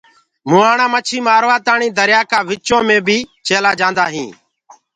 [0.49, 4.33] مُهآڻآ مڇي مآروآتآڻي دريآ ڪآ وچو مينٚ بي چيلآ جآندآ هينٚ۔